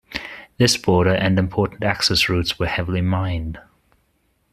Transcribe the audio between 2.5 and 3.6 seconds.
were heavily mined.